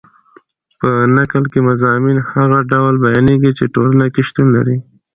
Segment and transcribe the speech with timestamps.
[0.79, 4.77] په نکل کښي مضامین هغه ډول بیانېږي، چي ټولنه کښي شتون لري.